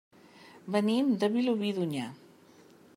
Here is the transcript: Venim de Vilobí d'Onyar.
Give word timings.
Venim 0.77 1.11
de 1.25 1.31
Vilobí 1.37 1.71
d'Onyar. 1.77 2.11